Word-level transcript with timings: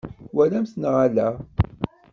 Twalamt-t 0.29 0.77
neɣ 0.77 0.95
ala? 1.05 1.27